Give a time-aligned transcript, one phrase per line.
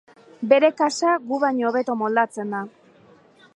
[0.53, 2.65] Bere kasa gu baino hobeto moldatzen da.